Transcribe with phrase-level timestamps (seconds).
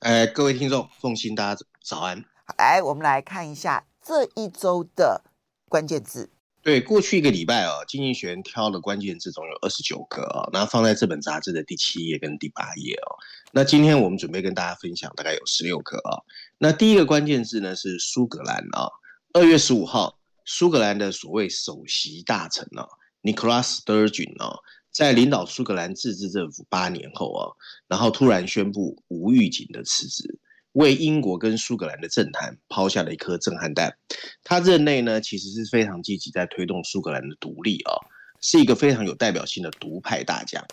[0.00, 2.22] 呃，各位听众，奉新，大家早安。
[2.44, 5.24] 好，来，我们来看一下这一周的
[5.70, 6.30] 关键字。
[6.62, 13.16] 对，过去一个礼拜哦，经济学人挑的关键字总有二十九个哦，那放在这本杂志的第七页跟第八页哦。
[13.52, 16.22] 那今天我们准备跟大家分享，大概有十六个哦。
[16.58, 18.90] 那第一个关键字呢是苏格兰啊，
[19.32, 22.86] 二月十五号，苏格兰的所谓首席大臣哦
[23.22, 24.60] ，Nicola Sturgeon 哦，
[24.96, 27.52] 在领导苏格兰自治政府八年后啊，
[27.86, 30.38] 然后突然宣布无预警的辞职。
[30.72, 33.94] 为英国跟苏格兰的政坛抛下了一颗震撼弹。
[34.42, 38.00] 他任内呢，其实是非常积极在推动苏格兰的独立啊、哦，
[38.40, 40.64] 是一个非常有代表性的独派大将。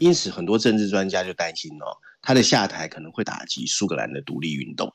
[0.00, 4.92] 因此，很多政治专家就担心哦，他的下台可能会打击苏格兰的独立运动。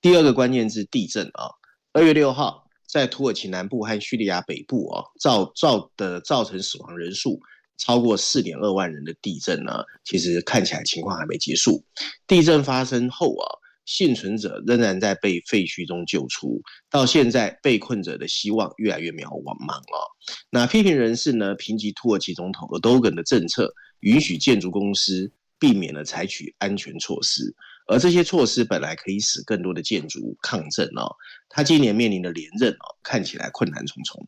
[0.00, 1.52] 第二个关键是地震啊，
[1.92, 7.38] 二月六号在土耳其南部和叙利亚北部啊造造的造成死亡人数
[7.84, 11.84] 超过四点二万人的地震呢，其实看起来情况还没结束。
[12.26, 13.58] 地震发生后啊。
[13.84, 20.16] 幸存者仍然在被废墟中救出，到现在被困者的希望越来越渺茫了。
[20.50, 27.52] 那批评人士呢，评级土耳其总统厄多根的政策，允许建筑公司避免了采取安全措施，
[27.88, 31.10] 而这些措施本来可以使更多的建筑抗震哦。
[31.48, 34.24] 他今年面临的连任哦，看起来困难重重。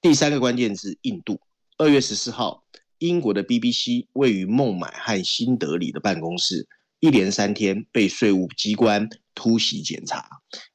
[0.00, 1.38] 第三个关键字，印度。
[1.76, 2.63] 二月十四号，
[2.98, 6.66] 英国的 BBC 位于孟买和新德里的办公室。
[7.00, 10.26] 一连三天被税务机关突袭检查。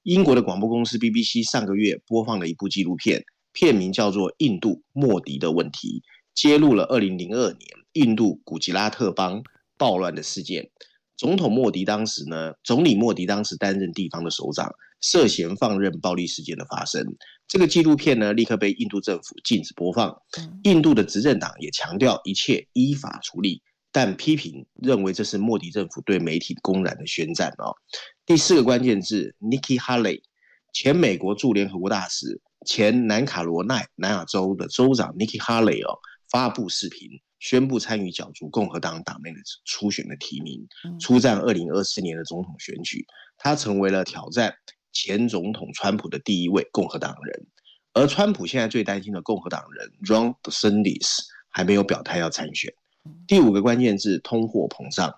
[0.04, 5.88] 英国的广播公司 BBC 上个月播放了一部纪录片，片名叫做《印度莫迪的问题》，
[6.36, 7.58] 揭露了2002年
[7.94, 9.42] 印度古吉拉特邦
[9.76, 10.70] 暴乱的事件。
[11.18, 14.72] 总统莫迪当时呢，总理莫迪当时担任地方的首长，
[15.02, 17.04] 涉嫌放任暴力事件的发生。
[17.50, 20.16] 这个纪录片呢，立刻被印度政府禁止播放。
[20.64, 23.62] 印度的执政党也强调一切依法处理。
[23.92, 27.74] 但批评认为这是莫迪政府对媒体公然的宣战哦。
[28.24, 30.22] 第四个关键字，Nikki Haley，
[30.74, 35.98] 前美国驻联合国大使，前南卡罗奈南亚州的州长 Nikki Haley 哦，
[36.30, 37.10] 发布视频
[37.40, 40.68] 宣布参与角逐共和党党内的初选的提名，
[41.00, 43.08] 出战二零二四年的总统选举。
[43.40, 44.54] 他成为了挑战
[44.92, 47.48] 前总统川普的第一位共和党人。
[47.94, 51.18] 而川普现在最担心的共和党人 Ron DeSantis
[51.50, 52.74] 还没有表态要参选。
[53.28, 55.14] 第五个关键字，通货膨胀。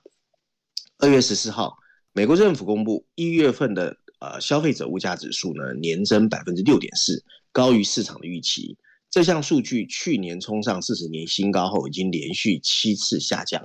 [0.97, 1.75] 二月十四号，
[2.13, 8.77] 美国政府公布一月份的呃消费者物价指数呢，年增百分之六点四，高于市场的预期。
[9.09, 13.61] 这项数据去年冲上四十年新高后，已经连续七次下降。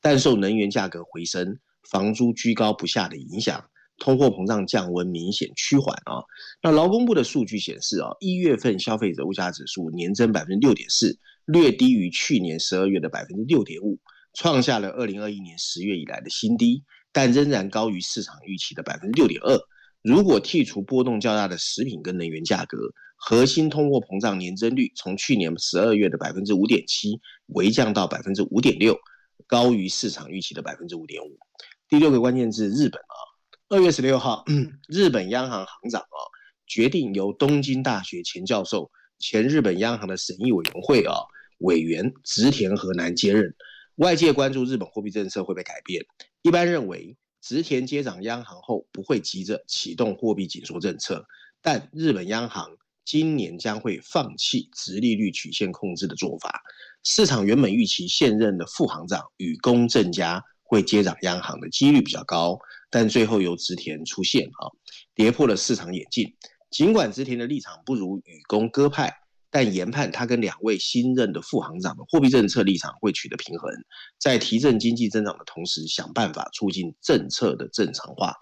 [0.00, 1.58] 但受能源价格回升、
[1.88, 6.22] 房租居高不下的影响，通货膨胀降温明显趋缓啊。
[6.62, 11.18] 那劳工部的数据显示啊，一月份消费者物价指数年增百分之六点四。
[11.46, 13.98] 略低于去年十二月的百分之六点五，
[14.34, 19.58] 创下了二零二一年十月以来的新低，但仍然高于市场预期的百分之六点二。
[20.02, 22.76] 如果剔除波动较大的食品跟能源价格，
[23.16, 28.94] 核心通货膨胀年增率从去年十二月的百分之五点七微降到百分之五点六，
[29.46, 31.38] 高于市场预期的百分之五点五。
[31.88, 33.16] 第六个关键字日本啊，
[33.70, 34.46] 二月十六号，
[34.88, 36.18] 日本央行行长啊
[36.66, 41.14] 决定由东京大学前教授、前日本央行的审议委员会啊。
[41.58, 43.54] 委员植田和男接任，
[43.96, 46.06] 外界关注日本货币政策会被改变。
[46.40, 51.26] 一般认为，植田接掌央行后不会急着启动货币紧缩政策，
[51.60, 52.70] 但日本央行
[53.04, 56.62] 今年将会放弃殖利率曲线控制的做法。
[57.04, 62.60] 市场原本预期现任的副行长雨宫正家会接掌央行的几率比较高，
[62.90, 64.70] 但最后由植田出现啊，
[65.16, 66.36] 跌破了市场眼镜。
[66.70, 69.12] 尽管植田的立场不如雨宫鸽派。
[69.50, 73.72] 但研判他跟两位新任的副行长的货币政策立场会取得平衡，
[74.18, 78.34] 在提振经济增长的同时，想办法促进政策的正常化。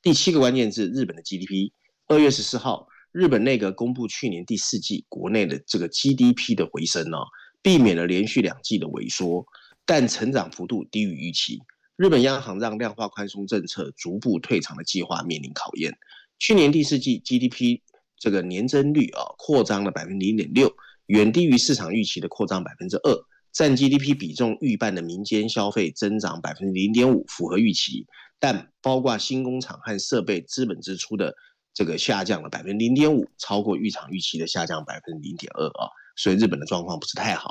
[0.00, 1.72] 第七个关键字，日本的 GDP，
[2.06, 7.18] 二月十四号，日本内阁公布去年第四季国内的这个 GDP 的回升呢、
[7.60, 9.44] 避免了连续两季的萎缩，
[9.86, 11.62] 但成长幅度低于预期。
[11.96, 15.96] 日本央行让量化宽松政策逐步退场的计划面临考验。
[16.38, 17.80] 去年第四季 GDP
[18.18, 20.74] 这个年增率啊扩张了百分之零点六，
[21.06, 23.24] 远低于市场预期的扩张百分之二。
[23.52, 28.04] 占 GDP 比重预半的民间消费增长百分之零点五，符合预期，
[28.40, 31.32] 但包括新工厂和设备资本支出的
[31.72, 35.86] 这个下降了百分之零点五，超过预场预期的下降百分之零点二啊，
[36.16, 37.50] 所以日本的状况不是太好。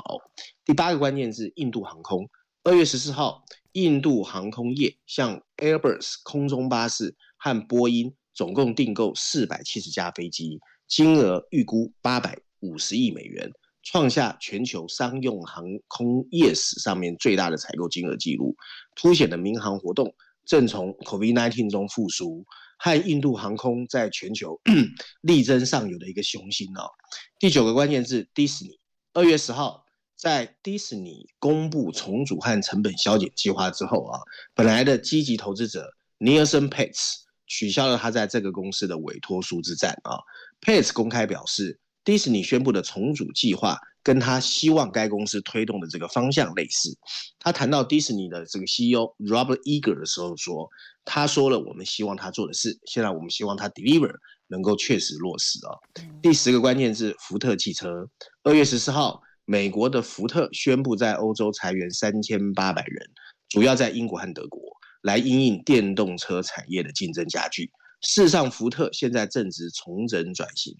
[0.64, 2.28] 第八个关键是印度航空，
[2.62, 10.58] 二月十四号，印度航空业向 Airbus 空中巴士和波音总共订购四百七十架飞机，
[10.88, 13.50] 金额预估八百五十亿美元。
[13.86, 18.56] 创下全球商用航空业史上面最大的采购金额记录，
[18.96, 20.14] 凸显了民航活动
[20.46, 22.42] 正从 COVID-19 中复苏，
[22.78, 24.60] 和印度航空在全球
[25.22, 26.90] 力争上游的一个雄心哦。
[27.38, 28.78] 第九个关键字，迪士尼。
[29.12, 29.84] 二月十号，
[30.16, 34.20] 在迪士尼公布重组和成本削减计划之后啊，
[34.54, 40.18] 本来的积极投资者 Nielsen Pets 取消了他在这个公司的委托书之战啊。
[40.60, 41.80] Pets 公开表示。
[42.04, 46.94] 迪士尼宣布的重组计划，跟他希望该公司推动的这个方向类似。
[47.38, 50.68] 他谈到迪士尼的这个 CEO Robert Iger 的时候说
[51.04, 54.14] ：“他说了我们希望他做的事，现在我们希望他 deliver
[54.48, 55.72] 能够确实落实啊。”
[56.20, 58.06] 第十个关键是福特汽车。
[58.42, 63.10] 二月十四号，美国的福特宣布在欧洲裁员三千八百人，
[63.48, 64.60] 主要在英国和德国，
[65.00, 67.70] 来因应电动车产业的竞争加剧。
[68.02, 70.74] 事实上，福特现在正值重整转型。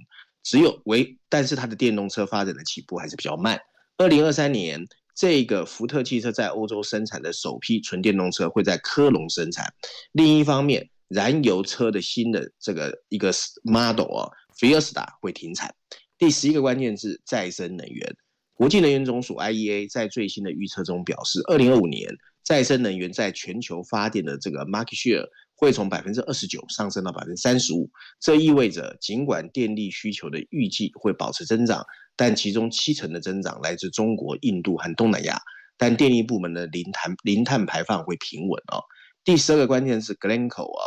[0.45, 3.59] 只有为，但是它的电动车发展的起步还是比较慢。
[3.97, 4.87] 二零二三年，
[5.17, 9.73] 这个福特汽车在欧洲生产的首批纯电动车会在科隆生产。
[10.13, 13.33] 另一方面，燃油车的新的这个一个
[13.63, 15.75] model 啊，Fiesta 会停产。
[16.19, 18.17] 第十一个关键字，再生能源。
[18.53, 22.09] 国际能源总署 IEA 在最新的预测中表示，二零二五年
[22.45, 25.27] 再生能源在全球发电的这个 market share。
[25.57, 27.89] 会从百分之二十九上升到百分之三十五，
[28.21, 31.87] 这意味着尽管电力需求的预计会保持增长，
[32.17, 35.41] 但其中七成的增长来自中国、印度和东南亚，
[35.79, 38.83] 但电力部门的零碳零碳排放会平稳哦。
[39.25, 40.85] 第十二个关键是 Glencoe 啊，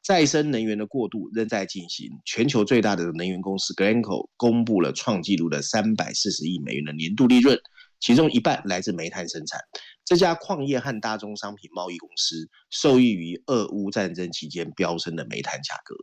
[0.00, 2.08] 再生能源的过渡仍在进行。
[2.24, 7.58] 全球最大的能源公司 Glencoe 公布了创纪录的三百四十亿美元的年度利润，
[7.98, 9.60] 其中一半来自煤炭生产。
[10.04, 15.94] 这家矿业和大宗商品贸易公司受益于俄乌战争期间飙升的煤炭价格。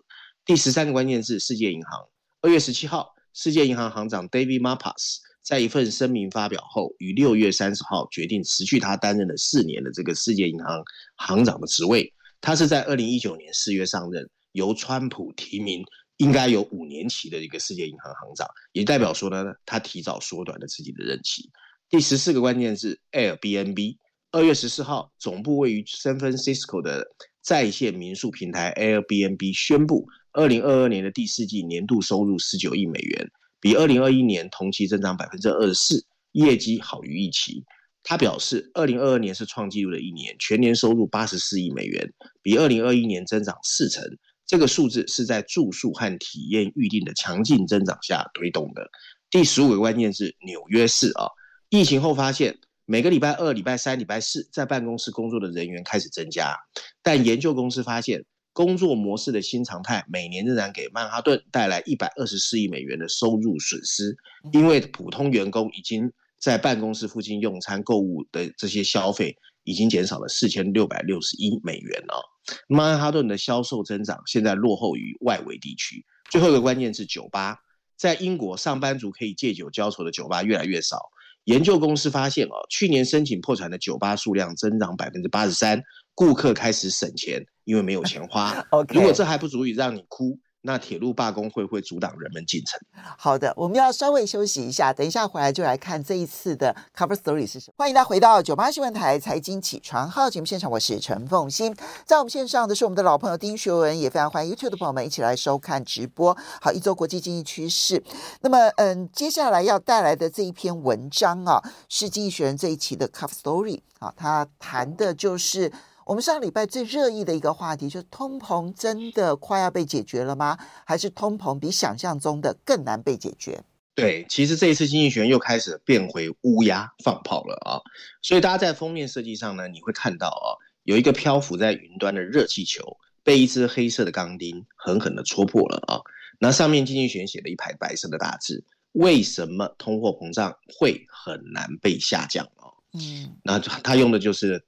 [0.44, 2.08] 第十三个关键是世界银行。
[2.42, 10.84] 二月十七号，世界银行行长 David Malpass 在一份声明发表后，于六月三十号决定辞去他担任了四年的这个世界银行
[11.18, 12.12] 行长的职位。
[12.42, 15.86] 他是在二零一九年四月上任，由川普提名，
[16.18, 21.52] 应该有五年期的一个世界银行行长，也代表说呢，他提早缩短了自己的任期。
[21.92, 23.98] 第十四个关键字 Airbnb。
[24.32, 27.06] 二月十四号，总部位于 San Francisco 的
[27.42, 33.30] 在线民宿平台 Airbnb 宣布，二零二二年的第四季年度收入十九亿美元，
[33.60, 37.62] 比二零二一年同期增长百分之二十四，业绩好于预期。
[38.04, 42.10] 他表示，二零二二年是创纪录的一年，全年收入八十四亿美元，
[42.42, 44.02] 比二零二一年增长四成。
[44.48, 48.90] 这个数字是在住宿和体验预订的强劲增长下推动的。
[49.30, 51.28] 第十五个关键是纽约市啊。
[51.72, 56.54] 疫情后发现，每个礼拜二、礼拜三、礼拜四在办公室工作的人员开始增加，
[57.02, 64.14] 但研究公司发现，工作模式的新常态每年仍然给曼哈顿带来一百二十四亿美元的收入损失，
[64.52, 66.12] 因为普通员工已经
[66.42, 72.22] 在办公室附近用餐、购物的这些消费已经减少了四千六百六十一美元了。
[72.68, 76.06] 曼哈顿的销售增长现在落后于外围地区。
[76.30, 77.60] 最后一个关键是酒吧，
[77.96, 80.98] 在英国，上班族可以借酒浇愁的酒吧越来越少。
[81.46, 85.82] 研究公司发现，哦，去年申请破产的酒吧数量增长百分之八十三，
[86.14, 88.66] 顾客开始省钱，因为没有钱花。
[88.94, 90.38] 如果这还不足以让你哭。
[90.64, 92.80] 那铁路罢工会不会阻挡人们进城？
[93.18, 97.74] 好的，我们要稍微休息一下，等一下回来就来看这一次的 cover story 是什么。
[97.78, 101.76] 欢迎大家回到九八新闻台财经起床号节目现场，我是陈凤馨，
[102.06, 106.38] 在我们线上的是我们的老朋友丁学文，也非常欢迎 YouTube 的朋友们一起来收看直播。
[106.62, 108.04] 好，一周国际经济趋势。
[108.42, 115.72] 那么，嗯，接下来要带来的这一篇文章啊，是《经济学人》这一期的 cover story 啊，它谈的就是。
[116.06, 120.58] 我们上礼拜最热议的一个话题，就是通膨真的快要被解决了吗？
[120.86, 123.64] 还是通膨比想象中的更难被解决？
[123.94, 127.82] 对，其实这一次经济学人又开始变回乌鸦放炮了啊！
[128.22, 136.02] 所以大家在封面设计上呢，你会看到啊，有一个漂浮在云端的热气球，被一支黑色的钢钉狠狠地戳破了啊！
[136.40, 142.72] 那上面经济学写了一排白色的大字：为什么通货膨胀会很难被下降啊？
[142.94, 144.66] 嗯，那他用的就是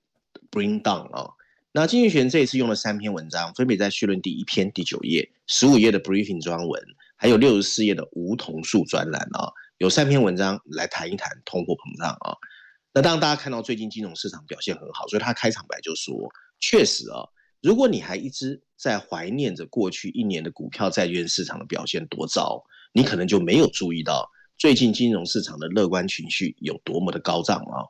[0.52, 1.32] bring down 啊。
[1.72, 6.82] 那经济学这一次用了三篇文章，分别在序论第一篇第九页、十五页的 briefing 专文，
[7.16, 12.38] 还有六十四页的梧桐树专栏啊，有三篇文章来谈一谈通货膨胀啊。
[12.94, 17.26] 那当大家看到最近金融市场表现很好，所以他开场白就说：确实啊，
[17.60, 22.64] 如果你还一直在怀念着过去一年的股票债券市场的表现多糟，
[22.94, 27.82] 你可能就没有注意到最近金融市场的乐观情绪有多么的高涨啊。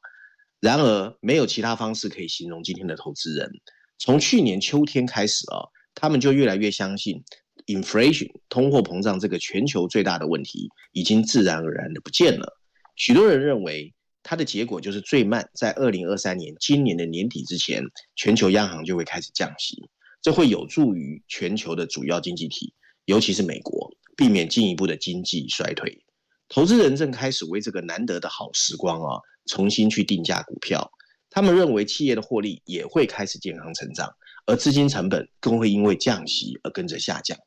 [0.63, 3.51] 然而，没有其他方式可以形容今天的投资人。
[3.99, 5.59] 从去年秋天开始啊，
[5.93, 7.21] 他们就越来越相信
[7.65, 12.47] ，inflation 通货膨胀这个全球最大的问题已经自然而然的不见了。
[12.95, 13.93] 许多人认为。
[14.25, 17.83] 它的结果就是最慢在二零二三年今年的年底之前，
[18.15, 19.75] 全球央行就会开始降息，
[20.21, 26.01] 这会有助于全球的主要经济体，尤其是美国，避免进一步的经济衰退。
[26.47, 30.91] 投资人正开始为这个难得的好时光啊，重新去定价股票。
[31.29, 34.13] 他们认为企业的获利也会开始健康成长，
[34.45, 37.37] 而资金成本更会因为降息而跟着下降。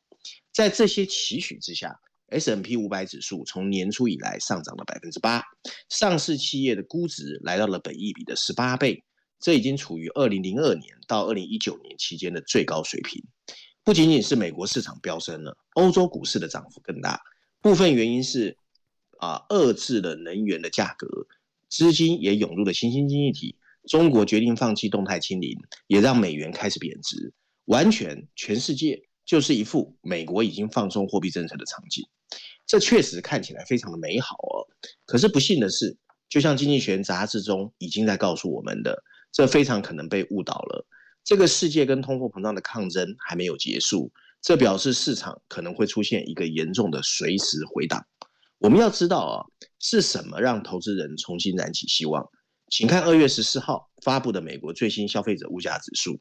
[0.53, 1.99] 在这些期许之下。
[2.29, 5.41] S&P 五百指数从年初以来上涨了百分之八，
[5.87, 9.01] 上市企业的估值来到了本益比的十八倍，
[9.39, 13.23] 这已经处于二零零二年到二零一九年期间的最高水平。
[13.81, 17.17] 不仅仅是美国市场飙升了，欧洲股市的涨幅更大。
[17.61, 18.57] 部分原因是
[19.19, 21.07] 啊，遏制了能源的价格，
[21.69, 23.57] 资金也涌入了新兴经济体。
[23.87, 25.57] 中国决定放弃动态清零，
[25.87, 27.33] 也让美元开始贬值。
[27.65, 32.03] 完全全世界就是一副美国已经放松货币政策的场景。
[32.65, 34.67] 这确实看起来非常的美好哦，
[35.05, 35.97] 可是不幸的是，
[36.27, 40.85] 就像《经济学人》杂志中已经在告诉我们的，这非常可能被误导了。
[41.23, 48.05] 这个世界跟通货膨胀的抗争还没有结束，这表示市场可能会出现一个严重的随时回档。
[48.59, 49.45] 我们要知道啊，
[49.79, 52.27] 是什么让投资人重新燃起希望？
[52.69, 56.19] 请看二月十四号发布的美国最新消费者物价指数，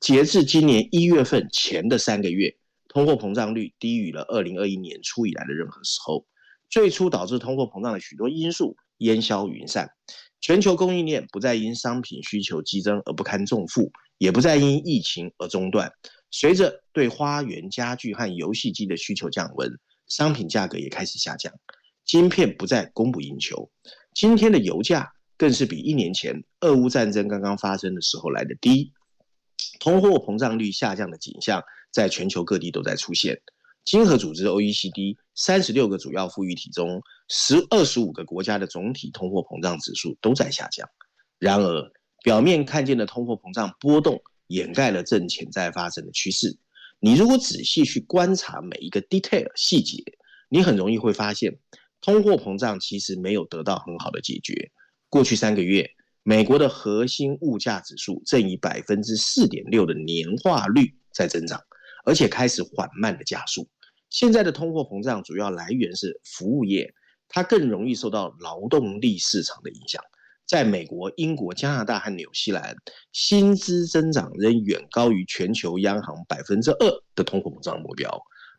[0.00, 2.56] 截至今年一月份前的三个月。
[2.88, 6.26] 通货膨胀率低于了二零二一年初以来的任何时候。
[6.70, 9.90] 最初导致通货膨胀的许多因素烟消云散，
[10.40, 15.92] 全球供应链不再因商品需求激增而不堪重负，也不再因疫情而中断。
[16.30, 19.70] 随着对花园家具和游戏机的需求降温，
[20.08, 21.52] 商品价格也开始下降，
[22.04, 23.70] 晶片不再供不应求。
[24.14, 28.92] 今天的油价更是比一年前俄乌战争刚刚发生的时候来得低，
[29.78, 31.62] 通货膨胀率下降的景象。
[31.90, 33.40] 在全球各地都在出现。
[33.82, 40.86] 经合组织 （OECD） 三十六个主要富裕体中，十二十五个国家的总体通货膨胀指数都在下降。
[41.38, 41.90] 然而，
[42.22, 46.54] 表面看见的通货膨胀波动掩盖了正潜在发生的趋势。
[47.00, 50.02] 你如果仔细去观察每一个 detail 细节，
[50.48, 51.58] 你很容易会发现，
[52.00, 54.70] 通货膨胀其实没有得到很好的解决。
[55.08, 55.90] 过去三个月，
[56.22, 61.60] 美国的核心物价指数正以百分之四点六的年化率在增长。
[62.04, 63.68] 而且开始缓慢的加速。
[64.08, 66.94] 现在的通货膨胀主要来源是服务业，
[67.28, 70.02] 它更容易受到劳动力市场的影响。
[70.48, 72.74] 在美国、英国、加拿大和纽西兰，
[73.12, 78.10] 薪资增长仍远高于全球央行百分之二的通货膨胀目标。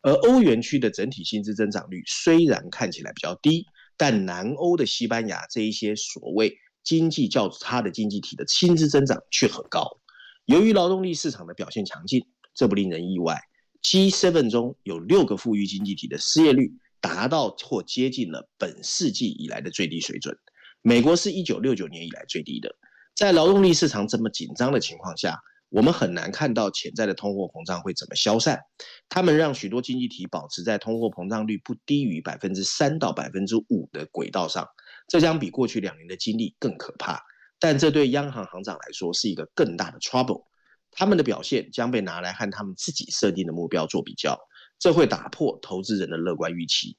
[0.04, 3.66] 而欧元区的整体薪资增长率虽然看起来比较低，
[3.98, 10.00] 但南欧的西班牙这一些所谓经济较差的经济体的薪资增长却很高。
[10.46, 12.24] 由于劳动力市场的表现强劲。
[12.56, 13.40] 这不令人意外
[13.84, 20.36] ，G7 中有六个富裕经济体的失业率达到或接近了本世纪以来的最低水准。
[20.82, 22.74] 美国是一九六九年以来最低的。
[23.16, 25.38] 在劳动力市场这么紧张的情况下，
[25.70, 28.60] 我们很难看到潜在的通货膨胀会怎么消散。
[29.10, 34.68] 他们让许多经济体保持在通货膨胀率不低于百分之三到百分之五的轨道上，
[35.08, 37.22] 这将比过去两年的经历更可怕。
[37.60, 40.46] 但这对央行行长来说是一个更大的 trouble。
[40.92, 44.40] 他们的表现将被拿来和他们自己设定的目标做比较，
[44.80, 46.98] 这会打破投资人的乐观预期。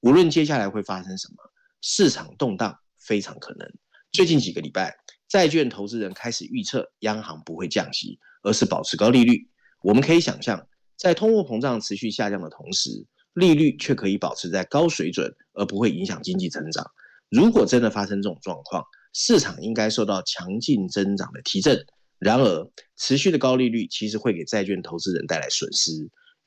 [0.00, 1.36] 无论接下来会发生什么，
[1.80, 3.68] 市场动荡非常可能。
[4.12, 4.96] 最近几个礼拜，
[5.28, 9.48] 债券投资人开始预测央行不会降息，而是保持高利率。
[9.82, 10.66] 我们可以想象，
[10.96, 12.90] 在通货膨胀持续下降的同时，
[13.34, 16.84] 利率却可以保持在高水准，而不会影响经济增长。
[17.28, 21.78] 如果真的发生这种状况，市场应该受到强劲增长的提振。
[22.18, 25.92] 然而，持续的高利率其实会给债券投资人带来损失。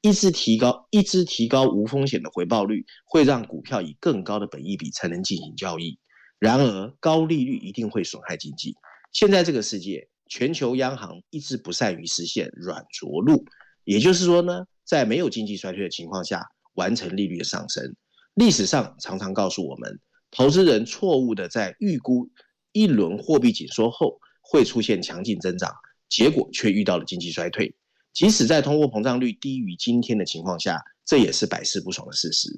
[0.02, 5.98] 一直提高、一直提高无风险的回报率，会让股票以更高的本益比才能进行交易。
[6.44, 8.76] 然而，高利率一定会损害经济。
[9.14, 13.46] 现在这个世界全球央行一直不善于实现软着陆，
[13.86, 17.96] 也就是说呢，在没有经济衰退的情况下完成利率的上升。
[18.34, 22.30] 历史上常常告诉我们，投资人错误的在预估
[22.74, 25.74] 一轮货币紧缩后会出现强劲增长，
[26.10, 27.74] 结果却遇到了经济衰退。
[28.12, 32.50] 即使在通货膨胀率低于今天的情况下，这也是百试不爽的事实。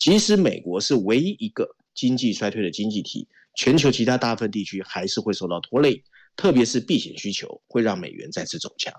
[0.00, 6.02] 即使美国是唯一一个经济衰退的经济体，全球其他大部分地区还是会受到拖累，
[6.36, 8.92] 特别是避险需求会让美元再次走强。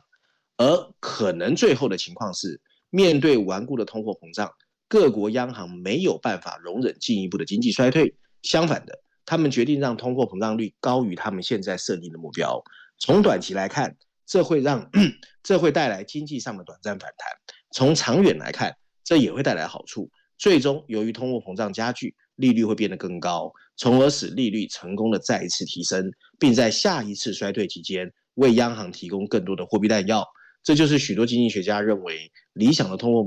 [0.57, 4.49] 而可能最后的情况是，面对顽固的通货膨胀，
[4.87, 12.63] 各国央行没有办法容忍进一步的经济衰退，相反的，他们决定让通货膨胀率高于他们现在设定的目标。
[12.97, 14.89] 从短期来看，这会让
[15.43, 17.29] 这会带来经济上的短暂反弹，
[17.73, 20.09] 从长远来看，这也会带来好处。
[20.37, 30.25] 最终，由于通货膨胀加剧，利率会变得更高，从而使利率成功的再一次提升，并在下一次衰退期间为央行提供更多的货币弹药。
[30.63, 33.20] 这就是许多经济学家认为理想的通货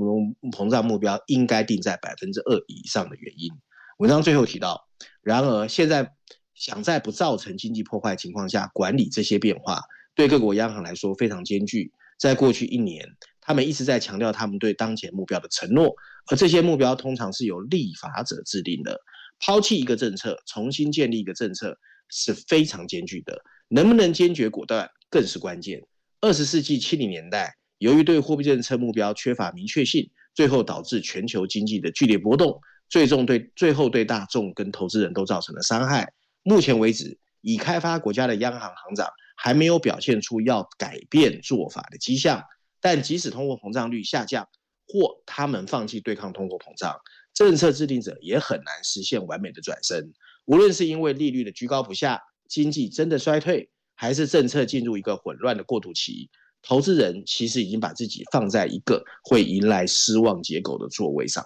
[0.51, 3.49] 膨胀目标应该定在百分之二以上的原因。
[3.97, 4.87] 文章最后提到，
[5.21, 6.11] 然而现在
[6.53, 9.81] 想在不造成经济破坏情况下管理这些变化。
[10.15, 11.93] 对各国央行来说非常艰巨。
[12.17, 13.07] 在过去一年，
[13.39, 15.95] 他们一直在强调他们对当前目标的承诺，
[16.29, 18.99] 而这些目标通常是由立法者制定的。
[19.39, 21.77] 抛弃一个政策，重新建立一个政策
[22.09, 23.41] 是非常艰巨的。
[23.69, 25.81] 能不能坚决果断更是关键。
[26.21, 32.59] 二十世纪七零年代，由于对货币政策目标缺乏明确性，最后导致全球经济的剧烈波动，
[32.89, 36.11] 最终对最后对大众跟投资人都造成了伤害。
[36.43, 39.07] 目前为止，已开发国家的央行行长。
[39.41, 42.43] 还没有表现出要改变做法的迹象，
[42.81, 44.45] 但即使通货膨胀率下降，
[44.91, 46.99] 或他们放弃对抗通货膨胀，
[47.33, 50.11] 政策制定者也很难实现完美的转身。
[50.45, 56.31] 无论是因为利率的居高不下，经济真的衰退，还是政策进入一个混乱的过渡期，
[56.63, 61.45] 投资人其实已经把自己放在一个会迎来失望结果的座位上。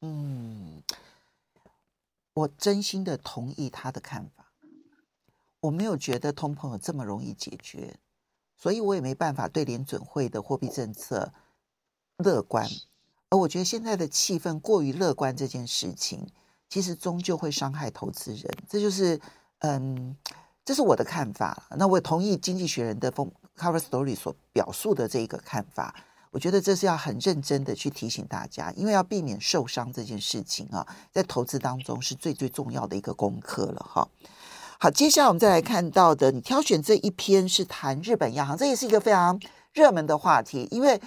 [0.00, 0.82] 嗯，
[2.34, 4.52] 我真心的同意他的看法。
[5.60, 7.98] 我没有觉得通膨有这么容易解决，
[8.56, 11.32] 所以我也没办法对联准会的货币政策
[12.20, 12.68] 乐观。
[13.30, 16.26] 而我觉得现在的气氛过于乐观这件事情，
[16.68, 18.44] 其实终究会伤害投资人。
[18.68, 19.20] 这就是，
[19.60, 20.16] 嗯，
[20.64, 21.62] 这是我的看法。
[21.76, 25.94] 那我也同意《经济学人》的封 cover story 所表述的这一个看法。
[26.32, 34.08] 我觉得这是要很认真的去提醒大家，因为要避免受伤这件事情啊，在投资当中是最最重要的一个功课了哈。
[34.78, 39.40] 好，接下来我们再来看到的，你挑选这一篇是谈日本央行，这也是一个非常
[39.72, 41.00] 热门的话题，因为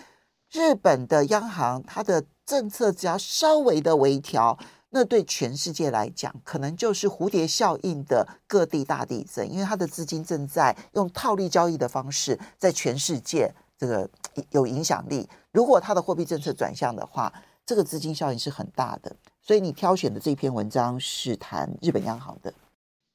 [0.54, 4.58] 日本的央行它的政策只要稍微的微调，
[4.92, 14.08] 那对全世界来讲，可能就是蝴蝶效应的各地大地震，因为它的资金正在用套利交易的方式在全世界这个
[14.52, 15.28] 有影响力。
[15.52, 17.34] 如果它的货币政策转向的话，
[17.66, 19.16] 这个资金效应是很大的。
[19.42, 22.54] 所以你挑选的这篇文章是谈日本央行的。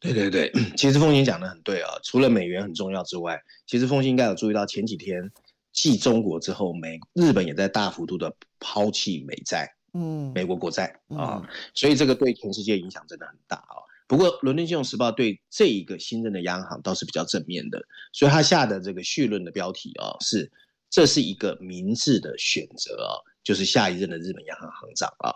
[0.01, 1.90] 对对对，其实凤馨讲的很对啊。
[2.03, 5.31] 除了美元很重要之外，其实凤馨应该有注意到前几天
[5.80, 11.40] 继中国之后，美日本也在大幅度的抛弃美债，嗯，美国国债啊，
[11.72, 13.78] 所以这个对全世界影响真的很大啊。
[14.08, 17.80] 不过伦敦金融时报对这一个新任的央行倒是比较正面的，
[18.12, 20.50] 所以他下的这个序论的标题啊是
[20.90, 23.14] 这是一个明智的选择啊，
[23.44, 25.30] 就是下一任的日本央行行长啊。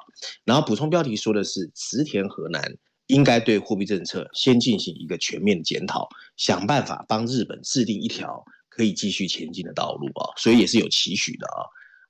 [0.44, 2.76] 然后补充标题说的是植田河南。
[3.08, 8.42] 应该对货币政策先进行一个全面的检讨，想办法帮日本制定一条
[8.76, 11.60] 可以继续前进的道路啊，所以也是有期许的啊。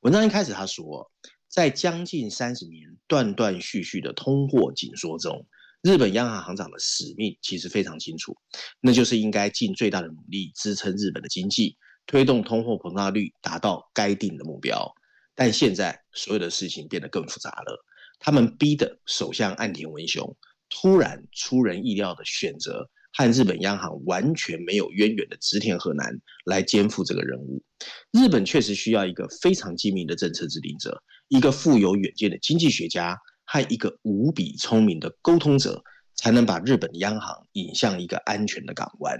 [0.00, 1.10] 文章一开始他说，
[1.48, 5.46] 在将近三十年断断续续的通货紧缩中，
[5.82, 8.36] 日本央行行长的使命其实非常清楚，
[8.80, 14.92] 那就是应该尽最大的努力支撑日本的经济，推动通货膨胀率达到该定的目标。
[15.34, 17.84] 但现在所有的事情变得更复杂了，
[18.18, 20.36] 他们逼得首相岸田文雄。
[20.74, 27.62] 突然出人意料的选择，和日本央行完全没有渊源的植田和男来肩负这个任务。
[28.10, 35.82] 日本确实需要一个非常精明的政策制定者，一个富有远见的经济学家，和一个无比聪明的沟通者，
[36.14, 39.18] 才能把日本央行引向一个安全的港湾。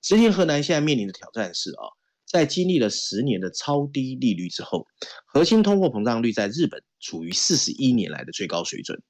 [0.00, 1.84] 植田和南现在面临的挑战是啊，
[2.26, 4.86] 在经历了十年的超低利率之后，
[5.26, 9.00] 核心通货膨胀率在日本处于四十一年来的最高水准。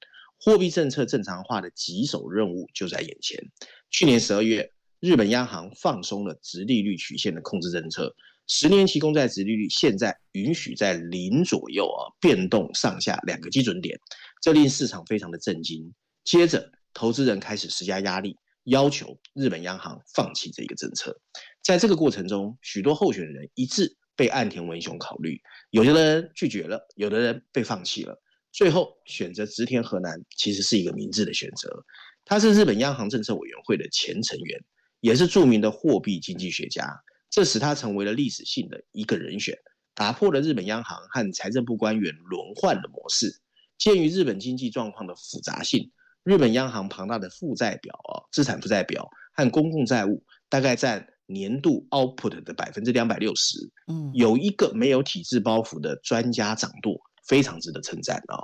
[0.41, 3.51] 货币政策正常化的棘手任务就在眼前。
[3.91, 8.15] 去年十二月，日本央行放松了直利率曲线的控制政策，
[8.47, 13.99] 十年期公债直利率现在允许在零左右啊，变动上下两个基准点，
[14.41, 15.93] 这令市场非常的震惊。
[16.23, 21.19] 接着，投资人开始施加压力，要求日本央行放弃这个政策。
[21.63, 28.21] 在这个过程中，许多候选人一致被岸田文雄考虑，有的人拒绝了，有的人被放弃了，
[28.51, 31.83] 最后选择直田河南，其实是一个明智的选择。
[32.29, 34.63] 他是日本央行政策委员会的前成员，
[34.99, 36.87] 也是著名的货币经济学家，
[37.27, 39.57] 这使他成为了历史性的一个人选，
[39.95, 43.41] 打破了日本央行和财政部官员轮换的模式。
[43.79, 53.57] 鉴于日本经济状况的复杂性，日本央行庞大的负债表啊，资产负债表和公共债务大概占年度 output 的百分之两百六十。
[53.87, 58.37] 嗯，有一个没有体制包袱的专家掌舵，非常值得称赞啊。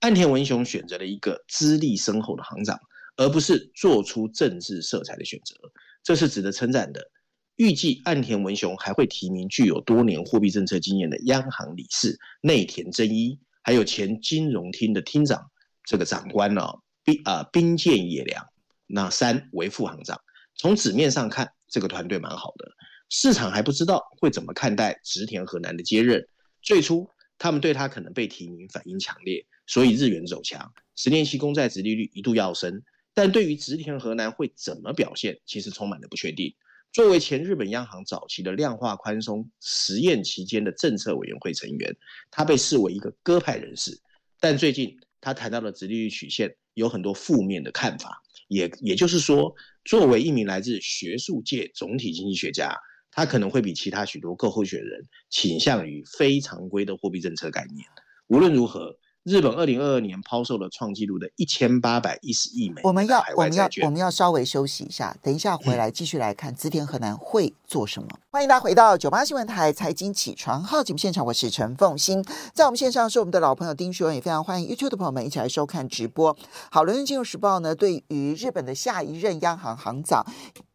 [0.00, 2.80] 岸田文雄选择了一个资历深厚的行长，
[3.16, 5.54] 而不是做出政治色彩的选择，
[6.02, 7.10] 这是值得称赞的。
[7.56, 13.38] 预计岸田文雄还会提名具有多年货币政策经验的央行理事内田真一。
[13.64, 15.48] 还有前金融厅的厅长，
[15.84, 16.66] 这个长官呢，
[17.04, 18.44] 兵啊兵见野良，
[18.88, 20.20] 那三为副行长。
[20.56, 22.68] 从纸面上看，这个团队蛮好的。
[23.08, 26.26] 市场还不知道会怎么看待植田和南的接任。
[26.60, 32.82] 最初，他们对他可能被提名反应强烈，所以日元走强，十年期公债殖利率一度要升。
[33.14, 36.54] 但对于植田和南会怎么表现，其实充满了不确定。
[36.92, 41.96] 作为前日本央行早期的量化宽松实验期间的政策委员会成员，
[42.30, 43.98] 他被视为一个鸽派人士。
[44.40, 52.76] 但最近他谈到的直利率曲线有很多负面的看法，也也就是说，作为一名来自学术界总体经济学家，
[53.10, 57.86] 他可能会比其他许多各候选人倾向于非常规的货币政策概念。
[58.28, 58.98] 无论如何。
[59.24, 62.82] 日本二零二二年抛售了创纪录的一千八百一十亿美元。
[62.82, 68.08] 我们要我们要我们要稍微休息一下，等一下回来继续来看植田河南会做什么。
[68.10, 76.36] 嗯、欢迎大家回到九八新闻台财经起床号节目现场，我是陈凤欣，在我们线上是我们的老朋友丁学文，也非常欢迎 YouTube 的朋友们一起来收看直播。
[76.72, 80.26] 好，《伦敦金融时报》呢，对于日本的下一任央行行长，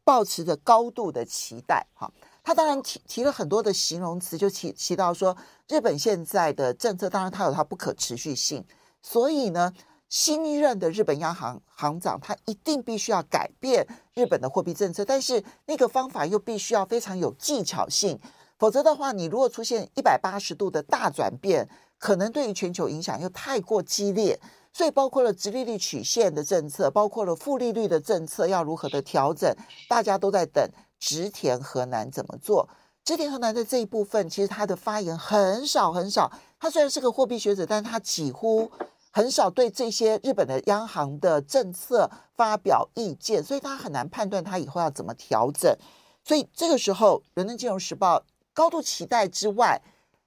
[0.06, 1.86] 抱持着高度的期待。
[1.94, 2.10] 哈，
[2.48, 5.36] 他当然提提了很多的形容词，就提提到说。
[5.68, 8.64] 日本现在的政策，当然它有它不可持续性，
[9.02, 9.74] 所以呢，
[10.08, 18.18] 新一任的日本央行行长他一定必须要改变日本的货币政策，但是那个方法又必须要非常有技巧性，
[18.58, 24.40] 否则的话，你如果出现一百八十度的大转变，可能对于全球影响又太过激烈，
[24.72, 29.54] 所以包括了直利率曲线的政策，包括了负利率的政策要如何的调整，
[29.90, 30.66] 大家都在等
[31.00, 32.70] 植田河南怎么做。
[33.04, 36.32] 植田河南在这一部分，其实他的发言很少很少。
[36.60, 38.70] 他虽然是个货币学者，但他几乎
[39.12, 45.74] 很少对这些日本的央行的政策发表意见，所以他很难判断他以后要怎么调整。
[46.24, 48.20] 所以这个时候，《伦敦金融时报》
[48.54, 49.82] 高度期待之外，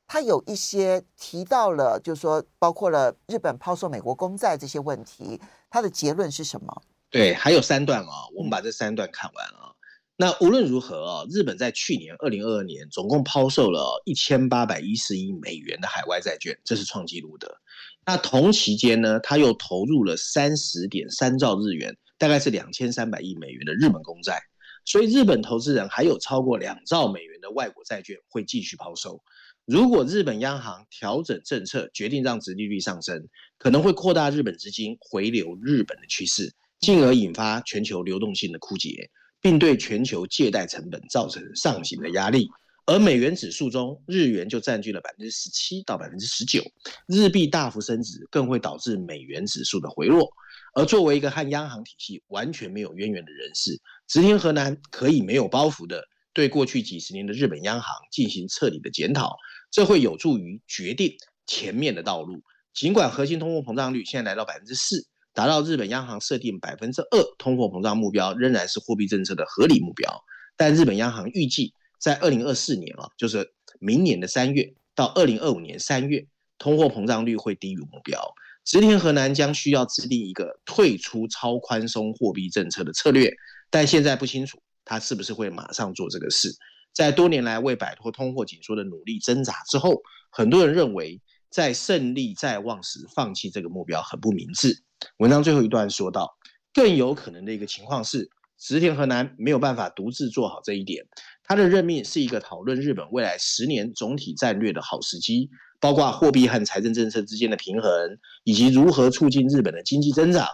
[0.06, 6.82] 他有一些提到了，就是说包括了日本抛售美国公债这些问题，他的结论是什么？
[7.10, 9.76] 对，还有三段啊、哦，我们把这三段看完了。
[10.20, 17.56] 那无论如何啊，日本在去年二零二二年总共抛售了一千八百一十亿美元的海外债券，这是创纪录的。
[18.04, 24.42] 那同期间呢，他又投入了三十点三兆日元，大概是两千三百亿美元的日本公债。
[24.84, 29.22] 所以日本投资人还有超过两兆美元的外国债券会继续抛售。
[29.64, 39.08] 如果日本央行调整政策，决定让殖利率上升，可能会扩大日本资金回流日本的趋势，进而引发全球流动性的枯竭。
[39.40, 42.48] 并对全球借贷成本造成上行的压力，
[42.86, 46.62] 而美元指数中，日元就占据了百分之十七到百分之十九，
[47.06, 50.28] 日币大幅升值更会导致美元指数的回落。
[50.74, 59.36] 而作为一个和央行体系完全没有渊源的人士，直田河南可以没有包袱的对过去几十年的日本央行进行彻底的检讨，
[59.70, 62.42] 这会有助于决定前面的道路。
[62.72, 65.06] 尽管核心通货膨胀率现在来到百分之四。
[65.32, 70.24] 达到日本央行设定百分之二通货膨胀目标，仍然是货币政策的合理目标。
[70.56, 76.26] 但日本央行预计在二零二四年啊，就是明年的三月到二零二五年三月，
[76.58, 78.20] 通货膨胀率会低于目标。
[78.64, 83.32] 植田和南将需要制定一个退出超宽松货币政策的策略，
[83.70, 86.54] 但现在不清楚他是不是会马上做这个事。
[86.92, 94.82] 在多年来为摆脱通货紧缩的努力挣扎之后，很多人认为在胜利在望时放弃这个目标很不明智。
[95.18, 96.36] 文章最后一段说到，
[96.72, 101.06] 更有可能的一个情况是，植田和男没有办法独自做好这一点。
[101.44, 110.46] 他的任命是一个讨论日本未来十年总体战略的好时机，包括货币和财政政策之间的平衡，以及如何促进日本的经济增长。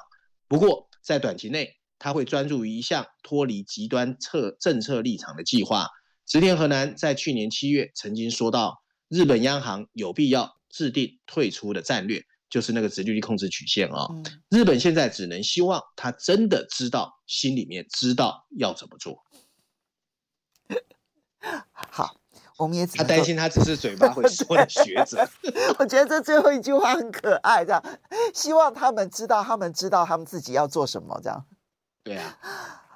[0.49, 5.89] 不过，在短期内，他会专注于一项脱离极端策政策立场的计划。
[6.25, 12.25] 植田和男在去年七月曾经说到，日本央行有必要制定退出的战略。
[12.49, 19.25] 就是那个殖利率控制曲线啊、哦，嗯、日本现在只能希望他真的知道，心里面知道要怎么做。
[21.73, 22.17] 好
[22.59, 25.29] 我们也只他担心他只是嘴巴会说的 学者。
[25.79, 27.83] 我觉得这最后一句话很可爱，这样
[28.35, 31.45] 希望他们知道，他们知道他们自己要做什么，这样。
[32.03, 32.39] 对啊。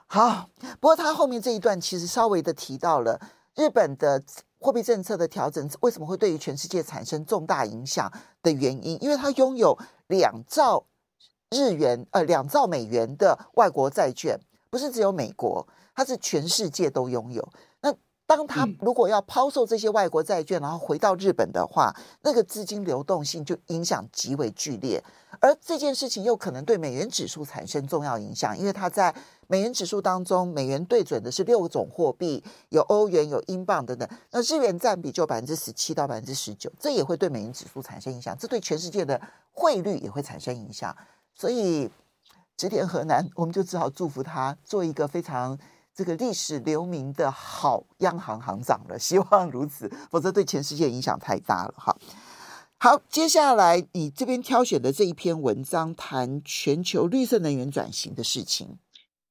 [0.06, 3.20] 好，不过他后面这一段其实稍微的提到了
[3.54, 4.20] 日本的
[4.60, 9.76] 货币政策的调整为什么会对于全世界产生重大影响的原因，因为它拥有
[10.08, 10.84] 两兆
[11.50, 17.48] 日元，呃，两兆美元的外国债券，不是只有美国，它是全世界都拥有。
[17.80, 17.92] 那
[18.26, 21.92] 当他如果要抛售这些外国债券，然后回到日本的话，
[22.22, 25.02] 那个资金流动性就影响极为剧烈，
[25.40, 29.12] 而这件事情又可能对美元指数产生重要影响，因为它在
[29.50, 40.96] 美元指数当中，美元对准的是六种货币，有欧元、有英镑等等，那日元占比就百分之十七到百分之十九，这也会对美元指数产生影响，这对全世界的汇率也会产生影响，
[41.34, 41.90] 所以
[42.56, 45.58] 植田河南，我们就只好祝福他做一个非常。
[45.92, 51.74] 这个历史留名的好央行行长了，希望如此，否则对全世界影响太大了。
[51.76, 51.94] 哈，
[52.78, 58.78] 好，接下来你这边挑选的这一篇文章，谈全球绿色能源转型的事情。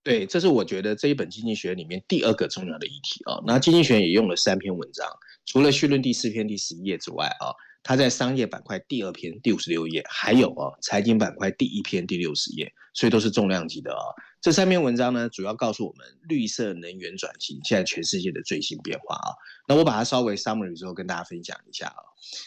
[0.04, 3.42] 对，这是我觉得这一本经济学里面第二个重要的议题啊。
[3.46, 5.08] 那经济学也用了三篇文章，
[5.46, 7.52] 除了序论第四篇第十一页之外啊，
[7.84, 14.02] 它在商业板块第二篇第五十六页，还有啊财经板块第一篇第六十页，所以都是重量级的啊。
[14.42, 19.36] 这三篇文章呢，主要告诉我们绿色能源转型现在全世界的最新变化啊。
[19.68, 22.02] 那我把它稍微 summary 之后跟大家分享一下啊。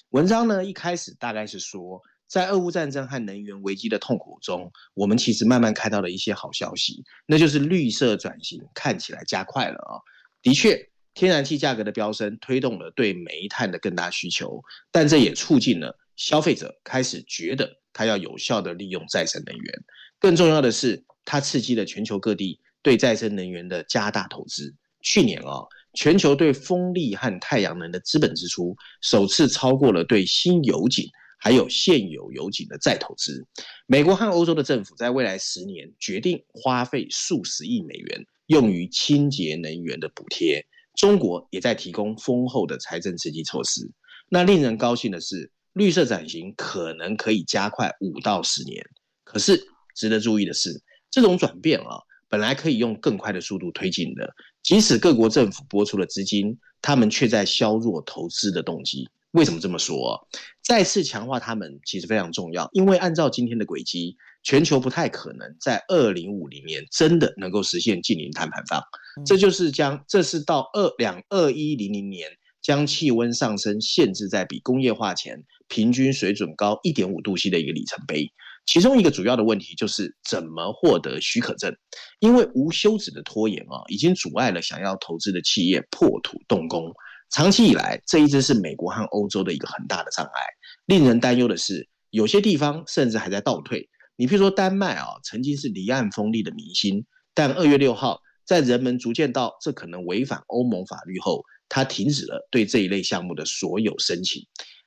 [0.09, 2.01] 文章呢一开始大概是说，
[2.33, 10.01] 在俄乌战争和能源危机的痛苦中，我们其实慢慢看到了一些好消息，那就是绿色转型看起来加快了啊。
[10.41, 19.85] 的确，天然气价格的飙升推动了对煤炭的更大需求，但这也促进了消费者开始觉得他要有效地利用再生能源。
[20.19, 24.75] 更重要的是，它刺激了全球各地对再生能源的加大投资。
[25.03, 25.61] 去年啊，
[25.93, 31.07] 全球对风力和太阳能的资本支出首次超过了对新油井
[31.43, 33.45] 还有现有油井的再投资。
[33.89, 40.65] 美国和欧洲的政府在未来十年决定花费数十亿美元用于清洁能源的补贴。
[40.95, 43.91] 中国也在提供丰厚的财政刺激措施。
[44.29, 48.81] 那令人高兴的是，绿色转型可能可以加快五到十年。
[49.25, 49.61] 可是
[49.97, 54.33] 值得注意的是，这种转变啊，本来可以用更快的速度推进的。
[54.63, 59.09] 即使各国政府拨出了资金，他们却在削弱投资的动机。
[59.33, 60.29] 为什么这么说？
[60.63, 68.83] 再次强化他们其实非常重要，因为按照今天的轨迹，全球不太可能在二零五零年真的能够实现近零碳排放。
[69.27, 72.29] 这就是将这是到二两二一零零年
[72.61, 78.31] 将气温上升限制在比工业化前平均水准高一点五度 C 的一个里程碑。
[78.67, 81.75] 其中一个主要的问题就是怎么获得许可证，
[82.21, 86.93] 因为无休止的拖延啊，已经阻碍了想要投资的企业破土动工。
[87.33, 90.43] 长期以来，这一直是美国和欧洲的一个很大的障碍。
[90.85, 93.89] 令人担忧的是，有些地方甚至还在倒退。
[94.17, 104.43] 你比如说丹麦啊，曾经是离岸风力的明星，但二月六号，在人们逐渐到这可能违反欧盟法律后，它停止了对这一类项目的所有申请。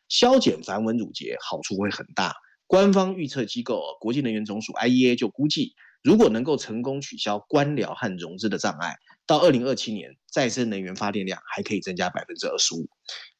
[0.08, 2.32] 削减繁文缛节好处会很大。
[2.68, 5.74] 官方预测机构国际能源总署 （IEA） 就估计，
[6.06, 12.88] 如果能够成功取消官僚和融资的障碍，到二零二七年，再生能源发电量还可以增加百分之二十五。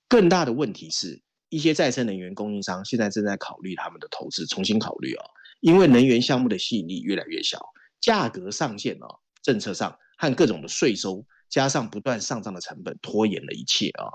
[0.08, 5.24] 更大的问题是，一些再生能源供应商现在正在考虑他们的投资，重新考虑哦，
[5.60, 7.60] 因为能源项目的吸引力越来越小，
[8.02, 14.10] 价格上限哦，政策上和各种的税收，加上不断上涨的成本，拖延了一切啊。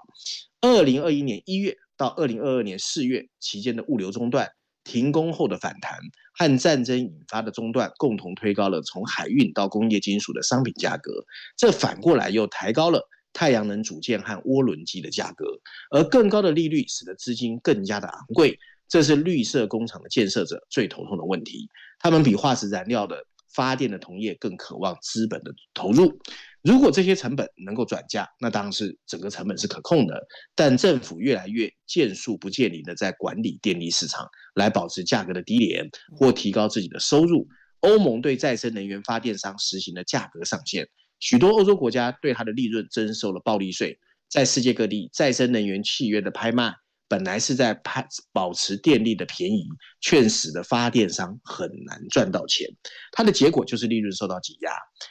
[0.60, 4.50] 二零二一年一月到二零二二年四月期间的物流中断。
[4.84, 5.98] 停工后的反弹
[6.34, 11.12] 和战争引发的中断，共同推高了从海运到工业金属的商品价格。
[11.56, 15.46] 这反过来又抬高了太阳能组件和涡轮机的价格。
[15.90, 18.58] 而更高的利率使得资金更加的昂贵。
[18.88, 21.68] 这是绿色工厂的建设者最头痛的问题。
[22.00, 26.18] 他们比化石燃料的发电的同业更渴望资本的投入。
[26.62, 30.20] 如果这些成本能够转嫁，那当然是整个成本是可控的。
[30.54, 37.48] 但政府越来越见树不见林的在管理电力市场，来保持价格的低廉或提高自己的收入。
[37.80, 40.86] 欧盟对再生能源发电商实行了价格上限，
[41.18, 43.98] 许多欧洲国家对它的利润征收了暴利税。
[44.28, 46.74] 在世界各地，再生能源契约的拍卖。
[47.10, 49.66] 本来是在拍保持电力的便宜，
[50.00, 52.68] 却使得发电商很难赚到钱。
[53.10, 54.70] 它的结果就是利润受到挤压，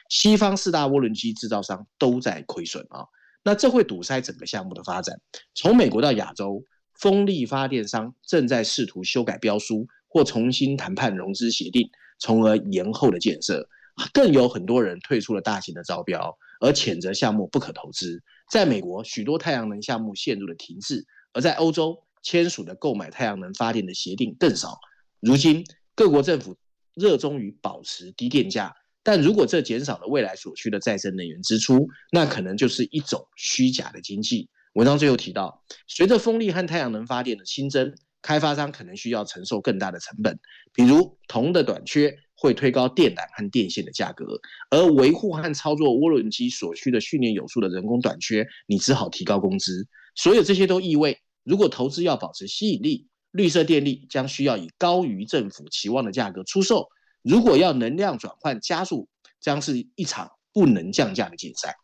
[0.10, 3.04] 西方四大涡轮机制造商都在亏损啊。
[3.44, 5.20] 那这会堵塞整个项目的发展。
[5.56, 13.68] 从美国到亚洲，风力发电商正在试图修改标书或重新谈判融资协定，从而延后的建设。
[14.14, 18.24] 更有很多人退出了大型的招标，而谴责项目不可投资。
[18.50, 24.78] 在美国，许多太阳能项目陷入了停滞，而在欧洲签署的购买太阳能发电的协定更少。
[25.20, 25.64] 如今，
[25.96, 26.56] 各国政府
[26.96, 34.50] 热衷于保持低电价，但如果这减少了未来所需的再生能源支出，那可能就是一种虚假的经济。
[34.74, 40.40] 文章最后提到，随着风力和太阳能发电的新增，开发商可能需要承受更大的成本，
[40.74, 44.26] 比如铜的短缺会推高电缆和电线的价格，
[44.70, 49.88] 而维护和操作涡轮机所需的训练有素的人工短缺，你只好提高工资。
[50.20, 56.90] 所有这些都意味，如果投资要保持吸引力，绿色电力将需要以高于政府期望的价格出售。
[57.22, 59.08] 如果要能量转换加速，
[59.40, 61.78] 将是一场不能降价的竞赛。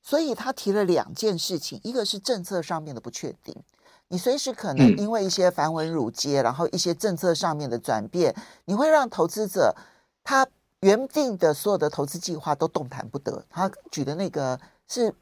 [0.00, 3.52] 所以他提了两件事情，一个是政策上面的不确定。
[4.06, 8.32] 你随时可能因为一些繁文缛节，然后一些政策上面的转变，
[8.66, 9.74] 你会让投资者
[10.22, 10.46] 他
[10.82, 13.44] 原定的所有的投资计划都动弹不得。
[13.50, 15.12] 他举的那个是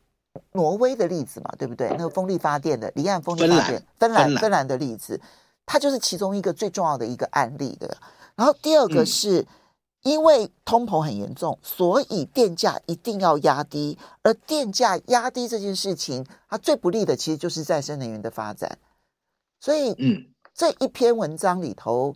[0.53, 1.89] 挪威的例子嘛，对不对？
[1.91, 5.21] 那个风力发电的离岸风力发电，芬兰芬兰的例子，
[5.67, 7.97] 它就是其中一个最重要的一个案例的。
[8.37, 9.47] 然后第二个是
[10.03, 18.79] 因为通膨很严重，所以电价一定要压低，而电价压低这件事情，它最不利的其实就是再生能源的发展。
[19.61, 22.15] 所以，嗯，这一篇文章里头，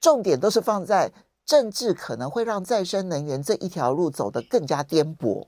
[0.00, 1.10] 重点都是放在
[1.44, 5.46] 政治可能会让再生能源这一条路走得更加颠簸。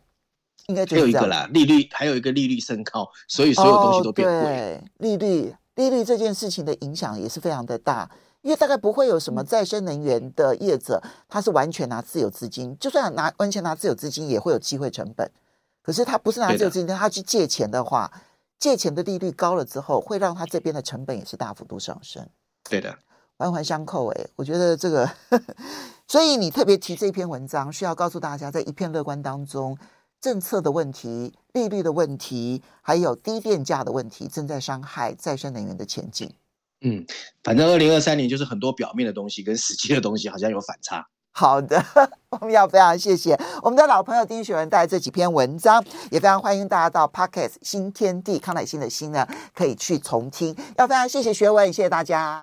[0.66, 4.76] 应该就有一个啦，利率还有一个利率升高，所以所有东西都变贵。
[4.76, 8.10] 哦，利率利率这件事情的影响也是非常的大。
[8.42, 15.30] 因为大概不会有什么再生能源的业者，他是完全拿自有资金，就算拿完全拿自有资金，也会有机会成本。
[15.82, 18.10] 可是他不是拿自有资金，他去借钱的话，
[18.58, 22.26] 借钱的利率高了之后，会让他这边的成本也是大幅度上升。
[22.64, 22.96] 对的，
[23.36, 24.10] 环环相扣。
[24.12, 25.10] 哎，我觉得这个，
[26.08, 29.76] 所以你特别提这篇文章，需要告诉大家，在一片乐观当中，
[30.20, 36.30] 政策的问题、利率的问题，还有低电价的问题，正在伤害再生能源的前景。
[36.82, 37.04] 嗯，
[37.42, 41.06] 反正二零二三年就是很多表面的东西跟实际的东西好像有反差。
[41.32, 41.82] 好的，
[42.30, 50.56] 我们要非常谢谢我们的老朋友丁雪文带来这几篇文章，也非常欢迎大家到 Podcast 新天地康乃馨的新呢可以去重听。
[50.76, 52.38] 要非常谢谢学文，谢谢大家。